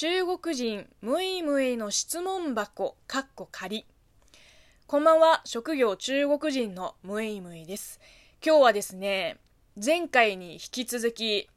[0.00, 3.84] 中国人ムイムイの質問箱かっこ仮。
[4.86, 8.00] こんばんは職業中国人のムイムイです。
[8.42, 9.36] 今日はですね
[9.76, 11.50] 前回に引き続き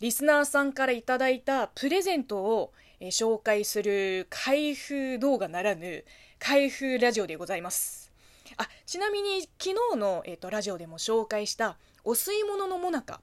[0.00, 6.06] リスナーさんからいただいたプレゼントをえ紹介する開封動画ならぬ
[6.38, 8.10] 開封ラジオでございます。
[8.56, 13.20] あちなみに昨日の、えーと、ラジオでも紹介したお吸い物のもなか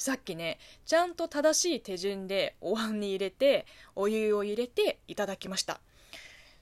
[0.00, 5.78] さっきねちゃんと正しい手順でお椀に入れてお湯を入れていただきました。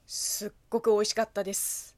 [0.09, 1.95] すっごく美味しかったです。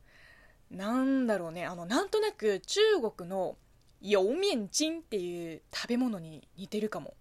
[0.70, 2.80] なんだろうねあのなんとなく中
[3.16, 3.56] 国の
[4.04, 7.14] 油面筋っていう食べ物に似てるかも。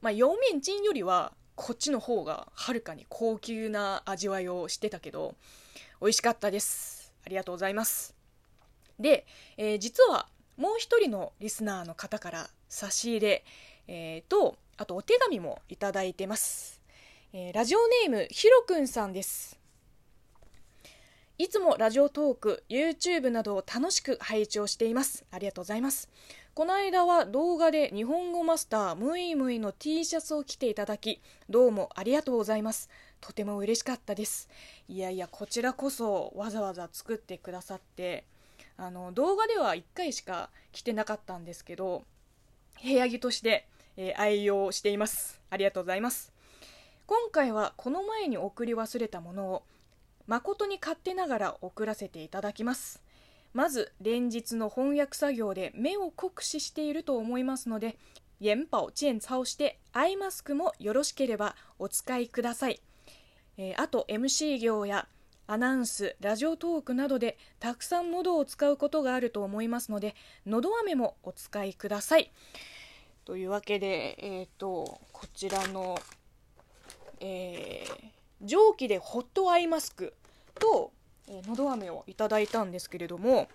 [0.00, 5.34] まあ油面筋よりはこっちの方がはるかに高級な味わいをしてたけど
[6.00, 7.12] 美味しかったです。
[7.26, 8.14] ありがとうございます。
[9.00, 13.44] で、えー、実はもう一人のリスナーの方から差し入れ、
[13.88, 16.80] えー、とあとお手紙もいただいてます、
[17.34, 19.60] えー、ラジオネームひろくんさんです。
[21.36, 25.24] いつもラジオトーク YouTube などを楽しく拝聴しています。
[25.30, 26.10] ありがとうございます。
[26.52, 32.90] この間は動画で日本語マスタームイムイの T シャツを着ていただきどうもありがとうございます。
[33.22, 34.50] とても嬉しかったです。
[34.86, 38.24] いやいやこちらこそわざわざ作ってくださって
[38.76, 42.04] あの動画では1回しか着てなかったんですけど
[42.82, 45.40] 部屋着として、えー、愛用しています。
[45.50, 46.32] ありがとうございます。
[47.06, 49.62] 今回はこの前に送り忘れたものを
[50.26, 53.02] 誠に勝手ながら送らせていただきます。
[53.52, 57.96] まず連日の翻訳作業で目を酷使していると思いますので
[58.40, 62.80] 元宝健操してアイマスクもよろしければお使いください、
[63.58, 65.08] えー、あと MC 業や
[65.50, 70.14] アナウンスラジオトークなどでたくさん喉を使うことがあると思いますので
[70.46, 72.30] 喉飴もお使いください。
[73.24, 75.98] というわけで、えーと、こちらの、
[77.20, 80.14] えー、蒸気でホットアイマスク
[80.58, 80.92] と
[81.30, 83.48] えー、のど飴をいただいたんですけれども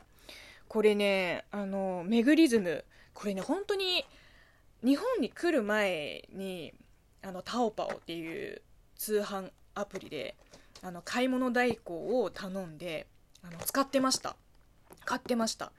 [0.67, 4.05] これねあのメグリズムこれね本当に
[4.83, 6.73] 日本に来る前に
[7.21, 8.61] あのタオパオっていう
[8.95, 10.35] 通販アプリで
[10.85, 13.07] あの買い物代行を頼んで
[13.41, 14.35] あの使ってました。
[15.03, 15.71] 買ってました。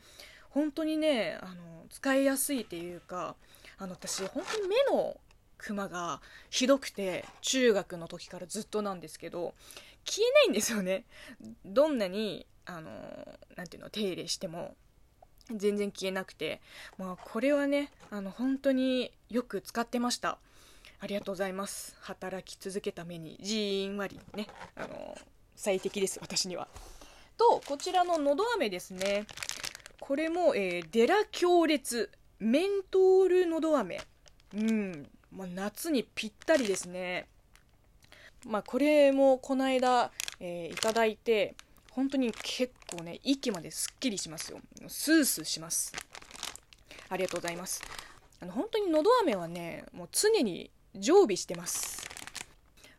[0.51, 3.37] 本当にねあの使いやすいっていうか
[3.79, 5.17] あの私本当に目の
[5.59, 9.55] クマがひどくて中学の時からずっとなんですけど
[10.05, 11.05] 消えないんですよね。
[11.65, 12.91] どんなにあの
[13.55, 14.75] なていうの手入れしても
[15.55, 16.61] 全然消えなくて。
[16.99, 20.39] まあこれはねあの本当によく使ってました。
[21.01, 24.47] ありがとうございます働き続けた目にじんわりね
[24.77, 25.17] あの
[25.55, 26.69] 最適です私には
[27.37, 29.27] とこちらののど飴ですね
[30.01, 34.01] これも、えー、デラ強烈メントールのど飴
[34.55, 37.27] うんまあ、夏にぴったりですね。
[38.47, 41.55] まあ、これもこの間、えー、いただいて、
[41.91, 44.61] 本当に結構ね、息まですっきりしますよ。
[44.89, 45.93] スースーします。
[47.09, 47.83] ありがとうございます。
[48.41, 52.07] あの本当にのど飴はね、もう常に常備してます。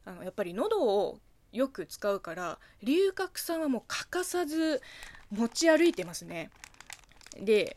[0.06, 1.20] あのやっぱり喉を
[1.52, 4.82] よく使うから龍角散はもう欠かさず
[5.32, 6.50] 持ち歩いてますね
[7.40, 7.76] で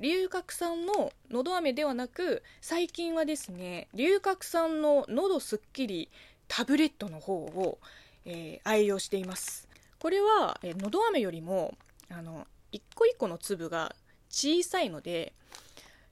[0.00, 6.10] 龍角散ののど飴ではなく最近はですね龍角散ののどすっきり
[6.48, 7.78] タブレットの方を、
[8.24, 9.68] えー、愛用しています
[9.98, 11.74] これはのど飴よりも
[12.10, 13.94] あの一個一個の粒が
[14.28, 15.32] 小さいので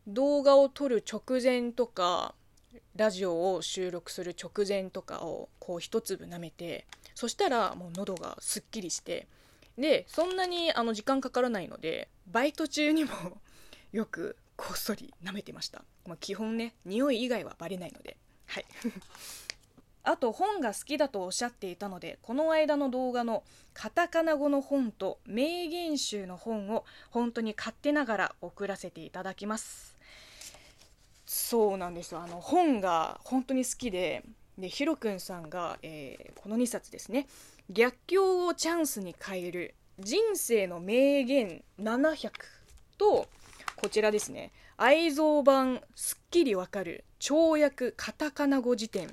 [0.06, 2.34] 動画を撮る直前とか
[2.96, 9.26] ラジオを収録する直前とかをこう一粒舐めてそしたらもう喉がすっきりして
[9.78, 13.12] でそんなにあの時間かからないのでバイト中にも
[13.92, 18.16] よくこっそり舐めてました、まあ、基本ね匂い以外はバレないので。
[18.46, 18.66] はい。
[20.02, 23.44] あと本が好きだとおっしゃっていたのでこの間の動画の
[23.74, 29.98] カタカナ語の本と名言集の本を本当に勝手ながら送らせていただきます。
[31.32, 32.20] そうなんですよ。
[32.20, 34.24] あの本が本当に好きで
[34.58, 37.28] でヒロくんさんが、えー、この2冊ですね
[37.70, 42.32] 「逆境をチャンスに変える人生の名言700」
[42.98, 43.28] と
[43.76, 44.50] こちらですね。
[44.76, 49.08] 愛蔵版すっきりわかる跳躍カタカナ語辞典。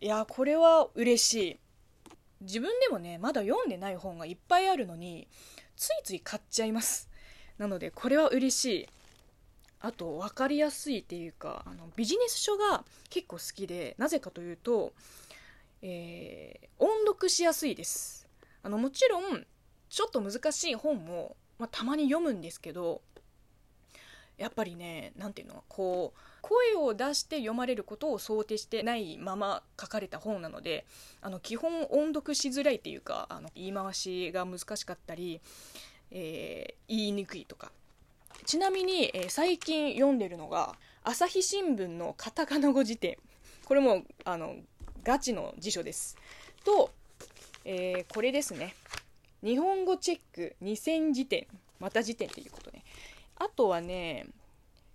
[0.00, 1.58] いやこれは嬉しい。
[2.40, 5.28] 自分でもねまだ読んでない本がいっぱいあるのに
[5.76, 7.10] ついつい買っちゃいます。
[7.58, 8.88] なのでこれは嬉しい。
[9.80, 14.92] あと分かりやすいっていうかあのビジネス書が結構好きでなぜかというと、
[15.82, 18.26] えー、音読しやすいです。
[18.62, 19.46] あのもちろん
[19.88, 23.00] ちょっと難しい本もまあ、たまに読むんですけど
[24.36, 30.84] やっぱりね何ていうのこう声を出して読まれることを想定してないまま書かれた本なので
[31.22, 35.40] あの基本音読しづらいっていうかあの言い回しが難しかったり、
[36.10, 37.72] えー、言いにくいとか
[38.44, 43.16] ちなみに、えー、最近読んでるのが朝日新聞のカタカナ語辞典。
[43.64, 44.56] これもあの
[45.02, 46.16] ガチの辞書です。
[46.64, 46.90] と、
[47.64, 48.74] えー、これですね。
[49.42, 51.46] 日本語チェック2000辞典。
[51.78, 52.84] また辞典っていうことね。
[53.36, 54.26] あとはね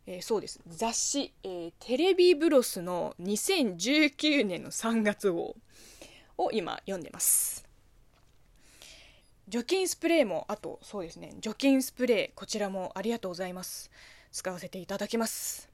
[0.07, 0.59] えー、そうです。
[0.67, 5.55] 雑誌、えー、テレビブロスの2019年の3月号
[6.37, 7.70] を今読んでます。
[9.51, 13.91] 除菌スプレーもあとそうですね除菌スプレーこちらもありがとうございます。
[14.31, 15.67] 使わせていただきます。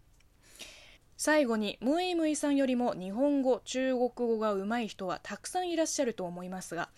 [1.16, 6.90] 最後にムイムイさんよりも日本語中国語が上手い人はたくさんいらっしゃると思いますが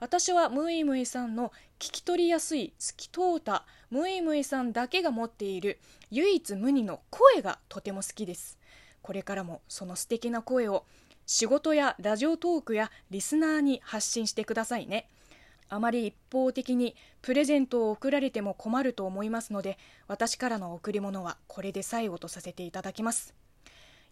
[0.00, 5.78] 私はムイムイさんの聞き取りやすい透き通ったムイムイさんだけが持っている
[6.10, 8.58] 唯一無二の声がとても好きです。
[9.02, 10.84] これからもその素敵な声を
[11.26, 15.08] 仕事やラジオトークやリスナーに発信してくださいね。
[15.68, 23.34] あまり一方的にプレゼントを贈られても困ると思いますので私からの贈り物はこれで最後とさせていただきます。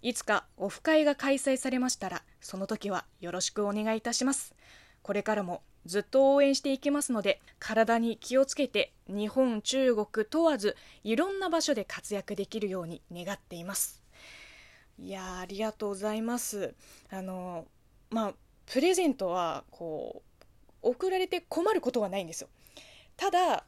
[0.03, 4.55] いつかオフ会が開催されましたらその時はよろしくお願いいたします。
[5.03, 14.03] これからもずっと応援していきますので体に気をつけて日本中国問わずいろんな場所で活躍できるように願っています。
[14.99, 16.75] いやありがとうございます。
[17.11, 17.67] あの
[18.11, 18.35] まあ
[18.67, 20.32] プレゼントはこう
[20.83, 22.49] 送られて困ることはないんですよ。
[23.17, 23.65] ただ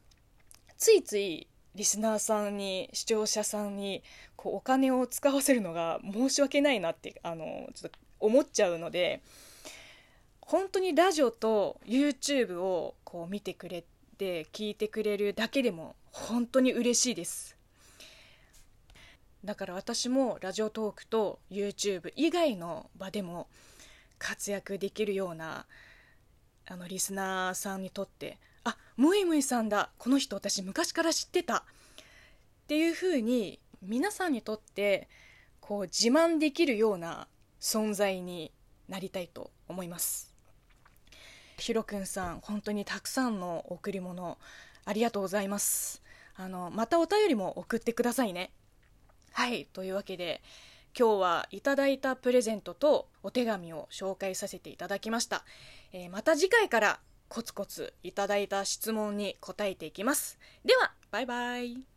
[0.76, 4.02] ついついリスナーさんに視聴者さんに
[4.37, 9.22] こうお金を使わせるのが申し訳ないなってあのちょっと思っちゃうので
[10.40, 13.84] 本当にラジオと YouTube をこう見てくれ
[14.19, 17.56] て聞いてくれるだけでも本当に嬉しいです。
[19.44, 23.49] だから私もラジオトークと YouTube 以外の場でも
[24.19, 25.67] 活躍できるような
[26.66, 31.62] あのリスナーさんにとってあムイムイさんだこの人私昔から知ってたっ
[32.66, 35.08] ていうふうに皆さんにとって
[35.61, 37.26] こう自慢できるような
[37.61, 38.52] 存在に
[38.88, 40.32] なりたいと思います。
[41.58, 44.38] ひろくんさん本当にたくさんの贈り物
[44.84, 46.02] ありがとうございます。
[46.37, 48.50] あのまたお便りも送ってくださいね。
[49.32, 50.43] はいというわけで
[50.99, 55.44] 今日はいただいたプレゼントとお手紙を紹介させていただきました、
[55.93, 60.38] えー、また次回からコツコツいただいた質問に答えていきます。
[60.64, 61.94] ではバイバイ。